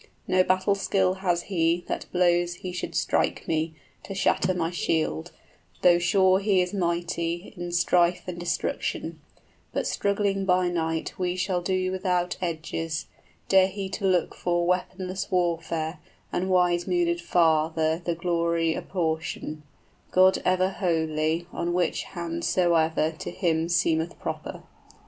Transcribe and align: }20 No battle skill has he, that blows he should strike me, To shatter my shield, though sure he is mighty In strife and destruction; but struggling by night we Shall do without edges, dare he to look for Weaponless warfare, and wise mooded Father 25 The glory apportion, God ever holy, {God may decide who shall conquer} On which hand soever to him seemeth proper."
}20 0.25 0.41
No 0.41 0.43
battle 0.47 0.73
skill 0.73 1.13
has 1.21 1.43
he, 1.43 1.83
that 1.85 2.07
blows 2.11 2.55
he 2.55 2.71
should 2.71 2.95
strike 2.95 3.47
me, 3.47 3.75
To 4.05 4.15
shatter 4.15 4.55
my 4.55 4.71
shield, 4.71 5.31
though 5.83 5.99
sure 5.99 6.39
he 6.39 6.59
is 6.59 6.73
mighty 6.73 7.53
In 7.55 7.71
strife 7.71 8.23
and 8.25 8.39
destruction; 8.39 9.21
but 9.73 9.85
struggling 9.85 10.43
by 10.43 10.69
night 10.69 11.13
we 11.19 11.35
Shall 11.35 11.61
do 11.61 11.91
without 11.91 12.35
edges, 12.41 13.05
dare 13.47 13.67
he 13.67 13.89
to 13.89 14.07
look 14.07 14.33
for 14.33 14.65
Weaponless 14.65 15.29
warfare, 15.29 15.99
and 16.33 16.49
wise 16.49 16.87
mooded 16.87 17.21
Father 17.21 17.99
25 17.99 18.03
The 18.05 18.15
glory 18.15 18.73
apportion, 18.73 19.61
God 20.09 20.41
ever 20.43 20.69
holy, 20.71 20.95
{God 21.05 21.07
may 21.09 21.11
decide 21.11 21.11
who 21.11 21.21
shall 21.21 21.43
conquer} 21.43 21.57
On 21.69 21.73
which 21.75 22.03
hand 22.05 22.43
soever 22.43 23.11
to 23.11 23.29
him 23.29 23.69
seemeth 23.69 24.17
proper." 24.17 24.63